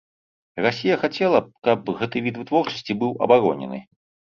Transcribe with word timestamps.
Расія 0.65 0.95
хацела 1.03 1.43
б, 1.45 1.55
каб 1.69 1.95
гэты 2.03 2.17
від 2.31 2.35
вытворчасці 2.43 3.01
быў 3.07 3.11
абаронены. 3.25 3.89